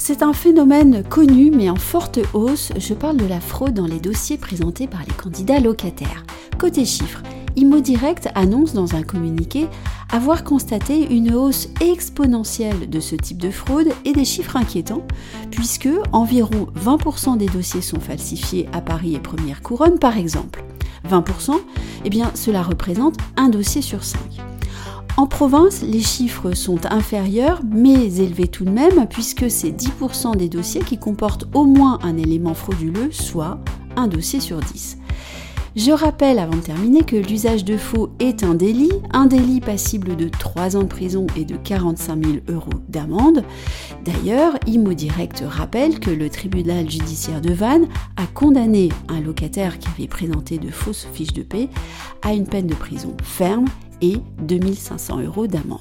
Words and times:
C'est 0.00 0.22
un 0.22 0.32
phénomène 0.32 1.02
connu 1.02 1.50
mais 1.50 1.68
en 1.68 1.76
forte 1.76 2.20
hausse. 2.32 2.72
Je 2.78 2.94
parle 2.94 3.16
de 3.16 3.26
la 3.26 3.40
fraude 3.40 3.74
dans 3.74 3.86
les 3.86 3.98
dossiers 3.98 4.38
présentés 4.38 4.86
par 4.86 5.00
les 5.00 5.12
candidats 5.12 5.58
locataires. 5.58 6.24
Côté 6.56 6.84
chiffres, 6.84 7.22
Direct 7.56 8.28
annonce 8.34 8.72
dans 8.72 8.94
un 8.94 9.02
communiqué 9.02 9.66
avoir 10.10 10.44
constaté 10.44 11.12
une 11.12 11.34
hausse 11.34 11.68
exponentielle 11.80 12.88
de 12.88 13.00
ce 13.00 13.16
type 13.16 13.38
de 13.38 13.50
fraude 13.50 13.88
et 14.04 14.12
des 14.12 14.24
chiffres 14.24 14.56
inquiétants, 14.56 15.02
puisque 15.50 15.88
environ 16.12 16.68
20% 16.82 17.36
des 17.36 17.46
dossiers 17.46 17.82
sont 17.82 18.00
falsifiés 18.00 18.68
à 18.72 18.80
Paris 18.80 19.16
et 19.16 19.20
Première 19.20 19.62
Couronne 19.62 19.98
par 19.98 20.16
exemple. 20.16 20.64
20%, 21.08 21.54
eh 22.04 22.10
bien 22.10 22.30
cela 22.34 22.62
représente 22.62 23.16
un 23.36 23.48
dossier 23.48 23.82
sur 23.82 24.04
5. 24.04 24.37
En 25.18 25.26
province, 25.26 25.82
les 25.82 25.98
chiffres 25.98 26.52
sont 26.52 26.78
inférieurs, 26.88 27.60
mais 27.68 28.18
élevés 28.18 28.46
tout 28.46 28.64
de 28.64 28.70
même, 28.70 29.08
puisque 29.10 29.50
c'est 29.50 29.72
10% 29.72 30.36
des 30.36 30.48
dossiers 30.48 30.82
qui 30.82 30.96
comportent 30.96 31.46
au 31.54 31.64
moins 31.64 31.98
un 32.04 32.16
élément 32.16 32.54
frauduleux, 32.54 33.10
soit 33.10 33.58
un 33.96 34.06
dossier 34.06 34.38
sur 34.38 34.60
10. 34.60 34.96
Je 35.74 35.90
rappelle 35.90 36.38
avant 36.38 36.54
de 36.54 36.60
terminer 36.60 37.02
que 37.02 37.16
l'usage 37.16 37.64
de 37.64 37.76
faux 37.76 38.10
est 38.20 38.44
un 38.44 38.54
délit, 38.54 38.92
un 39.12 39.26
délit 39.26 39.60
passible 39.60 40.14
de 40.14 40.28
3 40.28 40.76
ans 40.76 40.84
de 40.84 40.88
prison 40.88 41.26
et 41.36 41.44
de 41.44 41.56
45 41.56 42.24
000 42.24 42.36
euros 42.48 42.70
d'amende. 42.88 43.42
D'ailleurs, 44.04 44.54
Imo 44.68 44.94
Direct 44.94 45.42
rappelle 45.44 45.98
que 45.98 46.10
le 46.10 46.30
tribunal 46.30 46.88
judiciaire 46.88 47.40
de 47.40 47.52
Vannes 47.52 47.88
a 48.16 48.26
condamné 48.26 48.90
un 49.08 49.20
locataire 49.20 49.80
qui 49.80 49.88
avait 49.88 50.06
présenté 50.06 50.58
de 50.58 50.70
fausses 50.70 51.08
fiches 51.12 51.32
de 51.32 51.42
paix 51.42 51.68
à 52.22 52.34
une 52.34 52.46
peine 52.46 52.68
de 52.68 52.74
prison 52.74 53.16
ferme 53.24 53.66
et 54.00 54.16
2500 54.42 55.20
euros 55.20 55.46
d'amende. 55.46 55.80